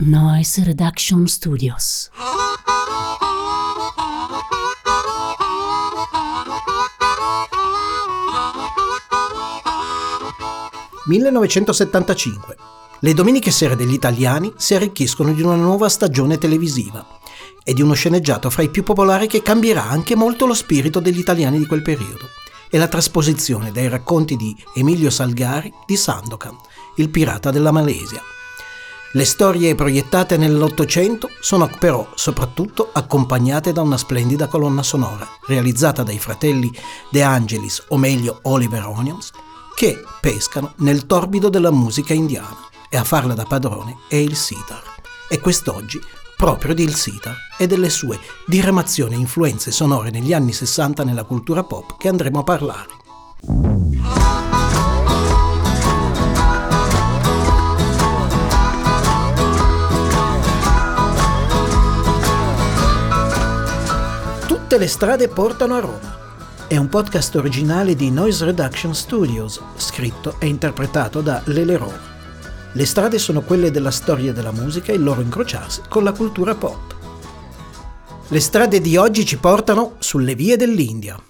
Noise 0.00 0.62
Reduction 0.62 1.26
Studios. 1.26 2.08
1975. 11.06 12.56
Le 13.00 13.12
domeniche 13.12 13.50
sere 13.50 13.74
degli 13.74 13.92
italiani 13.92 14.52
si 14.56 14.76
arricchiscono 14.76 15.32
di 15.32 15.42
una 15.42 15.56
nuova 15.56 15.88
stagione 15.88 16.38
televisiva 16.38 17.04
e 17.64 17.74
di 17.74 17.82
uno 17.82 17.94
sceneggiato 17.94 18.50
fra 18.50 18.62
i 18.62 18.70
più 18.70 18.84
popolari 18.84 19.26
che 19.26 19.42
cambierà 19.42 19.82
anche 19.82 20.14
molto 20.14 20.46
lo 20.46 20.54
spirito 20.54 21.00
degli 21.00 21.18
italiani 21.18 21.58
di 21.58 21.66
quel 21.66 21.82
periodo. 21.82 22.28
È 22.70 22.78
la 22.78 22.86
trasposizione 22.86 23.72
dai 23.72 23.88
racconti 23.88 24.36
di 24.36 24.54
Emilio 24.76 25.10
Salgari 25.10 25.72
di 25.84 25.96
Sandokan, 25.96 26.56
il 26.98 27.08
pirata 27.08 27.50
della 27.50 27.72
Malesia. 27.72 28.22
Le 29.12 29.24
storie 29.24 29.74
proiettate 29.74 30.36
nell'Ottocento 30.36 31.30
sono 31.40 31.70
però 31.78 32.06
soprattutto 32.14 32.90
accompagnate 32.92 33.72
da 33.72 33.80
una 33.80 33.96
splendida 33.96 34.48
colonna 34.48 34.82
sonora, 34.82 35.26
realizzata 35.46 36.02
dai 36.02 36.18
fratelli 36.18 36.70
De 37.10 37.22
Angelis, 37.22 37.84
o 37.88 37.96
meglio 37.96 38.40
Oliver 38.42 38.84
Onions, 38.84 39.30
che 39.74 40.02
pescano 40.20 40.74
nel 40.78 41.06
torbido 41.06 41.48
della 41.48 41.70
musica 41.70 42.12
indiana 42.12 42.58
e 42.90 42.98
a 42.98 43.04
farla 43.04 43.32
da 43.32 43.44
padrone 43.44 43.96
è 44.08 44.16
il 44.16 44.36
sitar. 44.36 44.82
E 45.26 45.40
quest'oggi 45.40 45.98
proprio 46.36 46.74
del 46.74 46.94
sitar 46.94 47.36
e 47.56 47.66
delle 47.66 47.88
sue 47.88 48.20
diramazioni 48.46 49.14
e 49.14 49.18
influenze 49.18 49.70
sonore 49.70 50.10
negli 50.10 50.34
anni 50.34 50.52
60 50.52 51.02
nella 51.02 51.24
cultura 51.24 51.64
pop 51.64 51.96
che 51.96 52.08
andremo 52.08 52.40
a 52.40 52.44
parlare. 52.44 54.47
Tutte 64.68 64.82
le 64.82 64.88
strade 64.90 65.28
portano 65.28 65.76
a 65.76 65.80
Roma 65.80 66.66
è 66.68 66.76
un 66.76 66.90
podcast 66.90 67.34
originale 67.36 67.94
di 67.94 68.10
Noise 68.10 68.44
Reduction 68.44 68.94
Studios, 68.94 69.58
scritto 69.76 70.36
e 70.38 70.46
interpretato 70.46 71.22
da 71.22 71.40
Lele 71.46 71.78
Roma. 71.78 71.98
Le 72.72 72.84
strade 72.84 73.18
sono 73.18 73.40
quelle 73.40 73.70
della 73.70 73.90
storia 73.90 74.30
della 74.34 74.52
musica 74.52 74.92
e 74.92 74.96
il 74.96 75.02
loro 75.02 75.22
incrociarsi 75.22 75.80
con 75.88 76.04
la 76.04 76.12
cultura 76.12 76.54
pop. 76.54 76.94
Le 78.28 78.40
strade 78.40 78.82
di 78.82 78.98
oggi 78.98 79.24
ci 79.24 79.38
portano 79.38 79.94
sulle 80.00 80.34
vie 80.34 80.58
dell'India. 80.58 81.27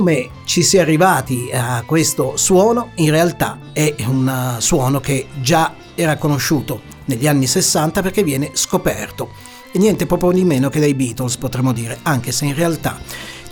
Come 0.00 0.30
ci 0.44 0.62
si 0.62 0.78
è 0.78 0.80
arrivati 0.80 1.50
a 1.52 1.82
questo 1.84 2.38
suono 2.38 2.92
in 2.94 3.10
realtà 3.10 3.58
è 3.70 3.94
un 4.06 4.56
suono 4.58 4.98
che 4.98 5.26
già 5.42 5.74
era 5.94 6.16
conosciuto 6.16 6.80
negli 7.04 7.26
anni 7.26 7.46
60 7.46 8.00
perché 8.00 8.22
viene 8.22 8.52
scoperto. 8.54 9.28
E 9.70 9.78
niente 9.78 10.06
proprio 10.06 10.30
di 10.30 10.42
meno 10.42 10.70
che 10.70 10.80
dai 10.80 10.94
Beatles 10.94 11.36
potremmo 11.36 11.74
dire, 11.74 11.98
anche 12.00 12.32
se 12.32 12.46
in 12.46 12.54
realtà 12.54 12.98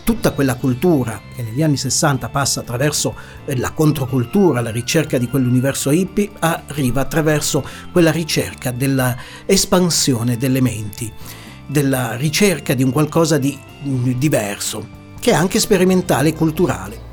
tutta 0.03 0.33
quella 0.33 0.55
cultura 0.55 1.21
che 1.37 1.43
negli 1.43 1.63
anni 1.63 1.77
60 1.77 2.31
passa 2.31 2.61
attraverso 2.61 3.15
la 3.45 3.73
controcultura, 3.73 4.63
la 4.63 4.71
ricerca 4.71 5.19
di 5.19 5.29
quell'universo 5.29 5.91
hippie, 5.91 6.31
arriva 6.39 7.03
attraverso 7.03 7.63
quella 7.93 8.11
ricerca 8.11 8.71
dell'espansione 8.71 10.39
delle 10.39 10.63
menti, 10.63 11.13
della 11.67 12.15
ricerca 12.15 12.73
di 12.73 12.83
un 12.83 12.91
qualcosa 12.91 13.37
di 13.37 13.59
diverso, 14.17 14.97
che 15.19 15.31
è 15.31 15.35
anche 15.35 15.59
sperimentale 15.61 16.31
e 16.31 16.35
culturale. 16.35 17.07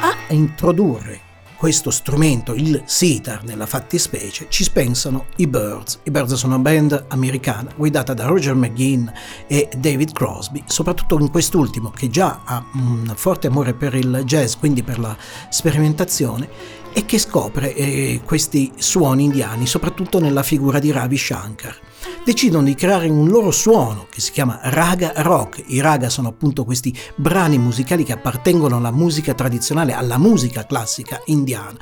A 0.00 0.32
introdurre 0.32 1.24
questo 1.56 1.90
strumento, 1.90 2.54
il 2.54 2.82
sitar 2.84 3.42
nella 3.44 3.64
fattispecie, 3.64 4.46
ci 4.50 4.70
pensano 4.70 5.26
i 5.36 5.46
Birds. 5.46 6.00
I 6.02 6.10
Birds 6.10 6.34
sono 6.34 6.54
una 6.54 6.62
band 6.62 7.06
americana 7.08 7.70
guidata 7.74 8.12
da 8.12 8.26
Roger 8.26 8.54
McGinn 8.54 9.08
e 9.46 9.70
David 9.74 10.12
Crosby, 10.12 10.62
soprattutto 10.66 11.18
in 11.18 11.30
quest'ultimo 11.30 11.90
che 11.90 12.10
già 12.10 12.42
ha 12.44 12.62
un 12.74 13.10
forte 13.16 13.46
amore 13.46 13.72
per 13.72 13.94
il 13.94 14.22
jazz, 14.26 14.54
quindi 14.54 14.82
per 14.82 14.98
la 14.98 15.16
sperimentazione, 15.48 16.48
e 16.96 17.04
che 17.04 17.18
scopre 17.18 17.74
eh, 17.74 18.22
questi 18.24 18.72
suoni 18.78 19.24
indiani, 19.24 19.66
soprattutto 19.66 20.18
nella 20.18 20.42
figura 20.42 20.78
di 20.78 20.90
Ravi 20.90 21.18
Shankar. 21.18 21.78
Decidono 22.24 22.64
di 22.64 22.74
creare 22.74 23.06
un 23.10 23.28
loro 23.28 23.50
suono 23.50 24.06
che 24.08 24.22
si 24.22 24.32
chiama 24.32 24.60
raga 24.62 25.12
rock. 25.16 25.62
I 25.66 25.82
raga 25.82 26.08
sono 26.08 26.28
appunto 26.28 26.64
questi 26.64 26.96
brani 27.14 27.58
musicali 27.58 28.02
che 28.02 28.14
appartengono 28.14 28.78
alla 28.78 28.92
musica 28.92 29.34
tradizionale, 29.34 29.92
alla 29.92 30.16
musica 30.16 30.64
classica 30.64 31.20
indiana, 31.26 31.76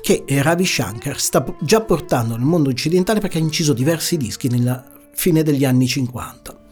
che 0.00 0.24
Ravi 0.26 0.64
Shankar 0.64 1.20
sta 1.20 1.44
già 1.60 1.82
portando 1.82 2.34
nel 2.34 2.46
mondo 2.46 2.70
occidentale 2.70 3.20
perché 3.20 3.36
ha 3.36 3.42
inciso 3.42 3.74
diversi 3.74 4.16
dischi 4.16 4.48
nella 4.48 4.82
fine 5.12 5.42
degli 5.42 5.66
anni 5.66 5.86
50. 5.86 6.63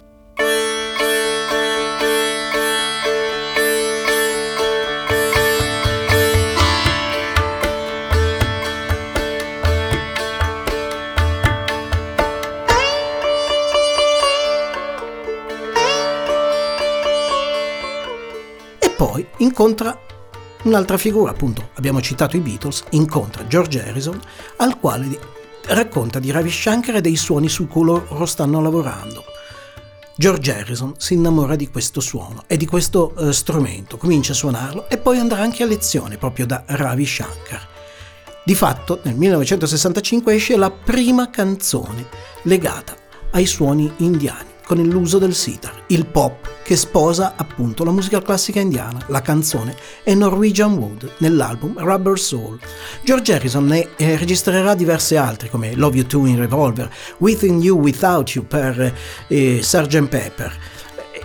Poi 19.12 19.26
incontra 19.38 20.00
un'altra 20.62 20.96
figura, 20.96 21.32
appunto, 21.32 21.68
abbiamo 21.74 22.00
citato 22.00 22.36
i 22.36 22.40
Beatles, 22.40 22.84
incontra 22.90 23.46
George 23.46 23.86
Harrison, 23.86 24.18
al 24.56 24.78
quale 24.78 25.18
racconta 25.66 26.18
di 26.18 26.30
Ravi 26.30 26.50
Shankar 26.50 26.96
e 26.96 27.00
dei 27.02 27.16
suoni 27.16 27.50
su 27.50 27.68
cui 27.68 27.84
loro 27.84 28.24
stanno 28.24 28.62
lavorando. 28.62 29.24
George 30.16 30.54
Harrison 30.54 30.94
si 30.96 31.12
innamora 31.12 31.56
di 31.56 31.68
questo 31.68 32.00
suono 32.00 32.44
e 32.46 32.56
di 32.56 32.64
questo 32.64 33.12
uh, 33.14 33.30
strumento, 33.32 33.98
comincia 33.98 34.32
a 34.32 34.36
suonarlo 34.36 34.88
e 34.88 34.96
poi 34.96 35.18
andrà 35.18 35.42
anche 35.42 35.62
a 35.62 35.66
lezione 35.66 36.16
proprio 36.16 36.46
da 36.46 36.64
Ravi 36.66 37.04
Shankar. 37.04 37.68
Di 38.44 38.54
fatto, 38.54 39.00
nel 39.02 39.16
1965 39.16 40.34
esce 40.34 40.56
la 40.56 40.70
prima 40.70 41.28
canzone 41.28 42.06
legata 42.44 42.96
ai 43.32 43.46
suoni 43.46 43.92
indiani 43.98 44.51
con 44.64 44.82
l'uso 44.82 45.18
del 45.18 45.34
sitar, 45.34 45.84
il 45.88 46.06
pop 46.06 46.50
che 46.62 46.76
sposa 46.76 47.34
appunto 47.36 47.84
la 47.84 47.90
musica 47.90 48.22
classica 48.22 48.60
indiana. 48.60 49.04
La 49.08 49.20
canzone 49.20 49.76
è 50.02 50.14
Norwegian 50.14 50.74
Wood 50.74 51.14
nell'album 51.18 51.74
Rubber 51.78 52.18
Soul. 52.18 52.58
George 53.04 53.34
Harrison 53.34 53.66
ne 53.66 53.88
eh, 53.96 54.16
registrerà 54.16 54.74
diverse 54.74 55.16
altre 55.16 55.50
come 55.50 55.74
Love 55.74 55.96
You 55.96 56.06
Too 56.06 56.26
in 56.26 56.38
Revolver, 56.38 56.90
Within 57.18 57.60
You 57.60 57.78
Without 57.78 58.30
You 58.30 58.46
per 58.46 58.94
eh, 59.26 59.60
Sgt. 59.62 60.08
Pepper 60.08 60.56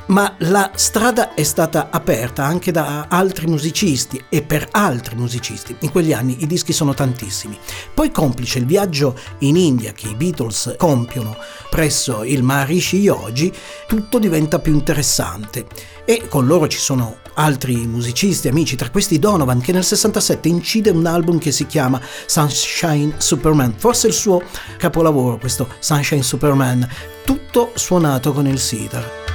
ma 0.07 0.35
la 0.39 0.71
strada 0.75 1.33
è 1.33 1.43
stata 1.43 1.89
aperta 1.89 2.43
anche 2.43 2.71
da 2.71 3.07
altri 3.09 3.47
musicisti 3.47 4.23
e 4.29 4.41
per 4.41 4.67
altri 4.71 5.15
musicisti. 5.15 5.75
In 5.79 5.91
quegli 5.91 6.13
anni 6.13 6.37
i 6.41 6.47
dischi 6.47 6.73
sono 6.73 6.93
tantissimi. 6.93 7.57
Poi 7.93 8.11
complice 8.11 8.59
il 8.59 8.65
viaggio 8.65 9.17
in 9.39 9.55
India 9.55 9.91
che 9.91 10.09
i 10.09 10.15
Beatles 10.15 10.75
compiono 10.77 11.35
presso 11.69 12.23
il 12.23 12.43
Maharishi 12.43 12.97
Yogi, 12.97 13.51
tutto 13.87 14.19
diventa 14.19 14.59
più 14.59 14.73
interessante 14.73 15.65
e 16.05 16.27
con 16.29 16.45
loro 16.47 16.67
ci 16.67 16.79
sono 16.79 17.17
altri 17.33 17.75
musicisti, 17.85 18.47
amici, 18.47 18.75
tra 18.75 18.89
questi 18.89 19.19
Donovan 19.19 19.59
che 19.59 19.73
nel 19.73 19.83
67 19.83 20.47
incide 20.47 20.89
un 20.89 21.05
album 21.05 21.37
che 21.37 21.51
si 21.51 21.65
chiama 21.65 22.01
Sunshine 22.25 23.15
Superman, 23.17 23.73
forse 23.77 24.07
il 24.07 24.13
suo 24.13 24.41
capolavoro 24.77 25.37
questo 25.37 25.67
Sunshine 25.79 26.23
Superman, 26.23 26.87
tutto 27.25 27.71
suonato 27.75 28.31
con 28.31 28.47
il 28.47 28.59
sitar. 28.59 29.26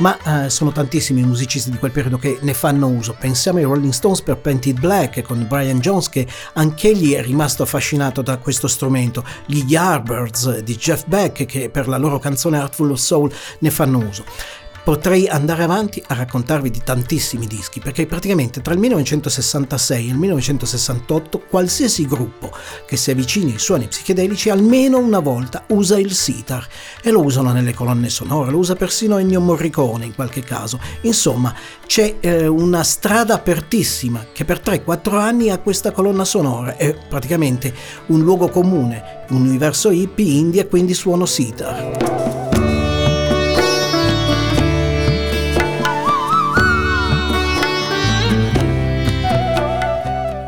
Ma 0.00 0.44
eh, 0.44 0.50
sono 0.50 0.72
tantissimi 0.72 1.20
i 1.20 1.24
musicisti 1.24 1.70
di 1.70 1.78
quel 1.78 1.92
periodo 1.92 2.18
che 2.18 2.38
ne 2.40 2.54
fanno 2.54 2.88
uso. 2.88 3.16
Pensiamo 3.18 3.58
ai 3.58 3.64
Rolling 3.64 3.92
Stones 3.92 4.22
per 4.22 4.36
Painted 4.36 4.78
Black 4.78 5.22
con 5.22 5.46
Brian 5.46 5.80
Jones 5.80 6.08
che 6.08 6.26
anch'egli 6.54 7.14
è 7.14 7.22
rimasto 7.22 7.62
affascinato 7.62 8.22
da 8.22 8.38
questo 8.38 8.68
strumento, 8.68 9.24
gli 9.46 9.62
Yardbirds 9.66 10.58
di 10.60 10.76
Jeff 10.76 11.04
Beck 11.06 11.44
che 11.46 11.70
per 11.70 11.88
la 11.88 11.98
loro 11.98 12.18
canzone 12.18 12.58
Artful 12.58 12.90
of 12.90 12.98
Soul 12.98 13.32
ne 13.58 13.70
fanno 13.70 13.98
uso. 13.98 14.24
Potrei 14.82 15.28
andare 15.28 15.62
avanti 15.62 16.02
a 16.08 16.14
raccontarvi 16.14 16.70
di 16.70 16.80
tantissimi 16.82 17.46
dischi, 17.46 17.80
perché 17.80 18.06
praticamente 18.06 18.60
tra 18.60 18.72
il 18.72 18.80
1966 18.80 20.06
e 20.06 20.08
il 20.08 20.16
1968 20.16 21.38
qualsiasi 21.48 22.06
gruppo 22.06 22.50
che 22.86 22.96
si 22.96 23.10
avvicini 23.10 23.52
ai 23.52 23.58
suoni 23.58 23.86
psichedelici 23.86 24.50
almeno 24.50 24.98
una 24.98 25.20
volta 25.20 25.64
usa 25.68 25.98
il 25.98 26.12
sitar 26.12 26.66
e 27.02 27.10
lo 27.10 27.22
usano 27.22 27.52
nelle 27.52 27.74
colonne 27.74 28.08
sonore, 28.08 28.50
lo 28.50 28.58
usa 28.58 28.74
persino 28.74 29.18
Ennio 29.18 29.40
Morricone 29.40 30.04
in 30.04 30.14
qualche 30.14 30.42
caso. 30.42 30.80
Insomma, 31.02 31.54
c'è 31.86 32.16
eh, 32.20 32.46
una 32.46 32.82
strada 32.82 33.34
apertissima 33.34 34.26
che 34.32 34.44
per 34.44 34.60
3-4 34.60 35.18
anni 35.18 35.50
ha 35.50 35.58
questa 35.58 35.92
colonna 35.92 36.24
sonora, 36.24 36.76
è 36.76 36.94
praticamente 37.08 37.74
un 38.06 38.20
luogo 38.20 38.48
comune, 38.48 39.24
un 39.30 39.42
universo 39.46 39.90
hippie, 39.90 40.32
indie 40.32 40.62
e 40.62 40.68
quindi 40.68 40.94
suono 40.94 41.26
sitar. 41.26 42.39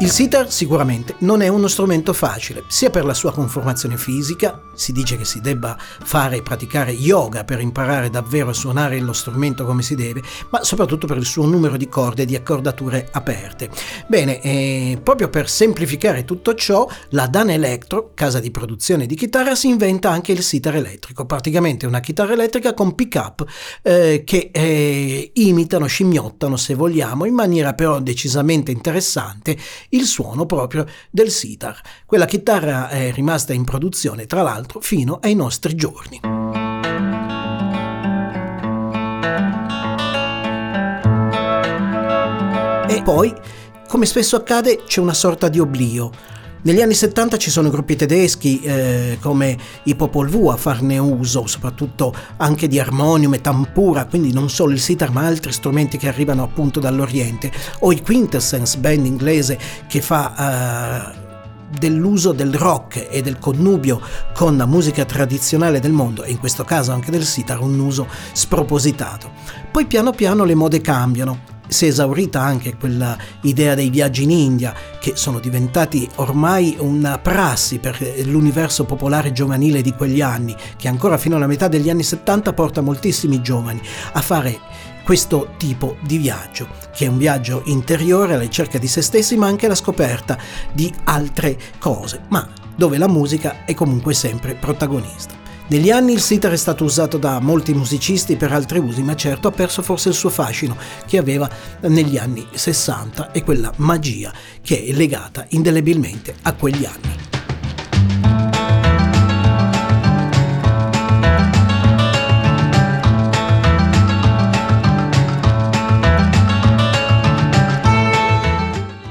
Il 0.02 0.10
sitar 0.10 0.50
sicuramente 0.50 1.14
non 1.18 1.42
è 1.42 1.48
uno 1.48 1.68
strumento 1.68 2.12
facile, 2.12 2.64
sia 2.66 2.90
per 2.90 3.04
la 3.04 3.14
sua 3.14 3.32
conformazione 3.32 3.96
fisica, 3.96 4.60
si 4.74 4.90
dice 4.90 5.16
che 5.16 5.24
si 5.24 5.40
debba 5.40 5.78
fare 5.78 6.38
e 6.38 6.42
praticare 6.42 6.90
yoga 6.90 7.44
per 7.44 7.60
imparare 7.60 8.10
davvero 8.10 8.50
a 8.50 8.52
suonare 8.52 8.98
lo 8.98 9.12
strumento 9.12 9.64
come 9.64 9.82
si 9.82 9.94
deve, 9.94 10.20
ma 10.50 10.64
soprattutto 10.64 11.06
per 11.06 11.18
il 11.18 11.24
suo 11.24 11.46
numero 11.46 11.76
di 11.76 11.88
corde 11.88 12.22
e 12.22 12.24
di 12.26 12.34
accordature 12.34 13.10
aperte. 13.12 13.70
Bene, 14.08 14.40
eh, 14.40 14.98
proprio 15.00 15.28
per 15.28 15.48
semplificare 15.48 16.24
tutto 16.24 16.56
ciò, 16.56 16.84
la 17.10 17.28
Dan 17.28 17.50
Electro, 17.50 18.10
casa 18.12 18.40
di 18.40 18.50
produzione 18.50 19.06
di 19.06 19.14
chitarra, 19.14 19.54
si 19.54 19.68
inventa 19.68 20.10
anche 20.10 20.32
il 20.32 20.42
sitar 20.42 20.74
elettrico, 20.74 21.26
praticamente 21.26 21.86
una 21.86 22.00
chitarra 22.00 22.32
elettrica 22.32 22.74
con 22.74 22.96
pick-up 22.96 23.44
eh, 23.82 24.24
che 24.26 24.50
eh, 24.52 25.30
imitano, 25.34 25.86
scimmiottano 25.86 26.56
se 26.56 26.74
vogliamo, 26.74 27.24
in 27.24 27.34
maniera 27.34 27.74
però 27.74 28.00
decisamente 28.00 28.72
interessante 28.72 29.56
il 29.92 30.04
suono 30.04 30.46
proprio 30.46 30.86
del 31.10 31.30
sitar. 31.30 31.80
Quella 32.06 32.26
chitarra 32.26 32.88
è 32.88 33.12
rimasta 33.12 33.52
in 33.52 33.64
produzione, 33.64 34.26
tra 34.26 34.42
l'altro, 34.42 34.80
fino 34.80 35.18
ai 35.20 35.34
nostri 35.34 35.74
giorni. 35.74 36.20
E 42.88 43.02
poi, 43.02 43.34
come 43.88 44.06
spesso 44.06 44.36
accade, 44.36 44.82
c'è 44.86 45.00
una 45.00 45.14
sorta 45.14 45.48
di 45.48 45.58
oblio. 45.58 46.10
Negli 46.64 46.80
anni 46.80 46.94
70 46.94 47.38
ci 47.38 47.50
sono 47.50 47.70
gruppi 47.70 47.96
tedeschi 47.96 48.60
eh, 48.60 49.18
come 49.20 49.58
i 49.84 49.96
Popol 49.96 50.28
Vuh 50.28 50.50
a 50.50 50.56
farne 50.56 50.96
uso, 50.96 51.48
soprattutto 51.48 52.14
anche 52.36 52.68
di 52.68 52.78
armonium 52.78 53.34
e 53.34 53.40
tampura, 53.40 54.04
quindi 54.06 54.32
non 54.32 54.48
solo 54.48 54.70
il 54.70 54.78
sitar 54.78 55.10
ma 55.10 55.26
altri 55.26 55.50
strumenti 55.50 55.98
che 55.98 56.06
arrivano 56.06 56.44
appunto 56.44 56.78
dall'Oriente, 56.78 57.50
o 57.80 57.90
i 57.90 58.00
Quintessence, 58.00 58.78
band 58.78 59.06
inglese 59.06 59.58
che 59.88 60.00
fa... 60.00 61.14
Eh, 61.16 61.20
dell'uso 61.78 62.32
del 62.32 62.52
rock 62.52 63.08
e 63.10 63.22
del 63.22 63.38
connubio 63.38 63.98
con 64.34 64.58
la 64.58 64.66
musica 64.66 65.06
tradizionale 65.06 65.80
del 65.80 65.92
mondo 65.92 66.22
e 66.22 66.30
in 66.30 66.38
questo 66.38 66.64
caso 66.64 66.92
anche 66.92 67.10
del 67.10 67.24
sitar 67.24 67.60
un 67.60 67.78
uso 67.78 68.06
spropositato. 68.32 69.30
Poi 69.70 69.86
piano 69.86 70.10
piano 70.10 70.44
le 70.44 70.54
mode 70.54 70.82
cambiano 70.82 71.51
si 71.72 71.86
è 71.86 71.88
esaurita 71.88 72.40
anche 72.40 72.76
quella 72.76 73.16
idea 73.42 73.74
dei 73.74 73.90
viaggi 73.90 74.22
in 74.22 74.30
India, 74.30 74.74
che 75.00 75.12
sono 75.16 75.40
diventati 75.40 76.08
ormai 76.16 76.76
una 76.78 77.18
prassi 77.18 77.78
per 77.78 77.98
l'universo 78.24 78.84
popolare 78.84 79.32
giovanile 79.32 79.82
di 79.82 79.92
quegli 79.92 80.20
anni, 80.20 80.54
che 80.76 80.88
ancora 80.88 81.18
fino 81.18 81.36
alla 81.36 81.46
metà 81.46 81.68
degli 81.68 81.90
anni 81.90 82.02
70 82.02 82.52
porta 82.52 82.80
moltissimi 82.80 83.42
giovani 83.42 83.80
a 84.12 84.20
fare 84.20 84.60
questo 85.04 85.54
tipo 85.56 85.96
di 86.02 86.18
viaggio, 86.18 86.68
che 86.94 87.06
è 87.06 87.08
un 87.08 87.18
viaggio 87.18 87.62
interiore 87.66 88.34
alla 88.34 88.42
ricerca 88.42 88.78
di 88.78 88.86
se 88.86 89.02
stessi, 89.02 89.36
ma 89.36 89.46
anche 89.46 89.66
alla 89.66 89.74
scoperta 89.74 90.38
di 90.72 90.92
altre 91.04 91.58
cose, 91.78 92.20
ma 92.28 92.48
dove 92.76 92.98
la 92.98 93.08
musica 93.08 93.64
è 93.64 93.74
comunque 93.74 94.14
sempre 94.14 94.54
protagonista. 94.54 95.41
Negli 95.72 95.90
anni 95.90 96.12
il 96.12 96.20
sitar 96.20 96.52
è 96.52 96.56
stato 96.56 96.84
usato 96.84 97.16
da 97.16 97.40
molti 97.40 97.72
musicisti 97.72 98.36
per 98.36 98.52
altri 98.52 98.78
usi, 98.78 99.02
ma 99.02 99.16
certo 99.16 99.48
ha 99.48 99.52
perso 99.52 99.80
forse 99.80 100.10
il 100.10 100.14
suo 100.14 100.28
fascino 100.28 100.76
che 101.06 101.16
aveva 101.16 101.48
negli 101.80 102.18
anni 102.18 102.46
60 102.52 103.32
e 103.32 103.42
quella 103.42 103.72
magia 103.76 104.30
che 104.60 104.84
è 104.84 104.92
legata 104.92 105.46
indelebilmente 105.48 106.34
a 106.42 106.52
quegli 106.52 106.84
anni. 106.84 107.20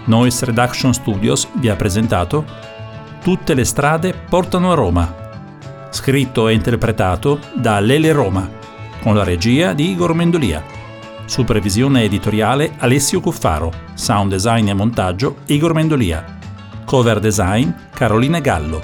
Noise 0.05 0.45
Reduction 0.45 0.93
Studios 0.93 1.47
vi 1.53 1.69
ha 1.69 1.75
presentato 1.75 2.45
Tutte 3.23 3.55
le 3.55 3.65
strade 3.65 4.13
portano 4.13 4.71
a 4.71 4.75
Roma 4.75 5.20
scritto 5.91 6.47
e 6.47 6.53
interpretato 6.53 7.39
da 7.53 7.79
Lele 7.79 8.11
Roma, 8.11 8.49
con 9.01 9.15
la 9.15 9.23
regia 9.23 9.73
di 9.73 9.91
Igor 9.91 10.13
Mendolia. 10.13 10.63
Supervisione 11.25 12.03
editoriale 12.03 12.73
Alessio 12.77 13.19
Cuffaro, 13.19 13.71
sound 13.93 14.31
design 14.31 14.69
e 14.69 14.73
montaggio 14.73 15.37
Igor 15.45 15.73
Mendolia. 15.73 16.39
Cover 16.85 17.19
design 17.19 17.69
Carolina 17.93 18.39
Gallo. 18.39 18.81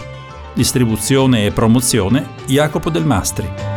Distribuzione 0.54 1.46
e 1.46 1.52
promozione 1.52 2.28
Jacopo 2.46 2.90
Del 2.90 3.06
Mastri. 3.06 3.77